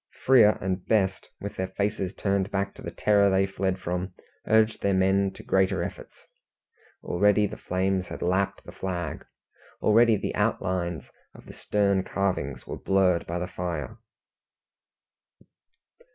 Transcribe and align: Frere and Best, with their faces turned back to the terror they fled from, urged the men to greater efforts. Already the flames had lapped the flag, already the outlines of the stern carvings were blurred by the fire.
Frere 0.25 0.57
and 0.59 0.83
Best, 0.87 1.29
with 1.39 1.57
their 1.57 1.67
faces 1.67 2.15
turned 2.15 2.49
back 2.49 2.73
to 2.73 2.81
the 2.81 2.89
terror 2.89 3.29
they 3.29 3.45
fled 3.45 3.77
from, 3.77 4.15
urged 4.47 4.81
the 4.81 4.95
men 4.95 5.29
to 5.33 5.43
greater 5.43 5.83
efforts. 5.83 6.25
Already 7.03 7.45
the 7.45 7.55
flames 7.55 8.07
had 8.07 8.23
lapped 8.23 8.63
the 8.63 8.71
flag, 8.71 9.27
already 9.79 10.15
the 10.17 10.33
outlines 10.33 11.11
of 11.35 11.45
the 11.45 11.53
stern 11.53 12.01
carvings 12.03 12.65
were 12.65 12.79
blurred 12.79 13.27
by 13.27 13.37
the 13.37 13.45
fire. 13.47 13.99